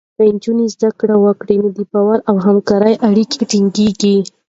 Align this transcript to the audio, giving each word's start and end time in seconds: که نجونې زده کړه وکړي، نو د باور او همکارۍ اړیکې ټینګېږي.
که 0.17 0.23
نجونې 0.33 0.65
زده 0.75 0.89
کړه 0.99 1.15
وکړي، 1.25 1.55
نو 1.63 1.69
د 1.77 1.79
باور 1.91 2.19
او 2.29 2.35
همکارۍ 2.47 2.95
اړیکې 3.07 3.41
ټینګېږي. 3.51 4.15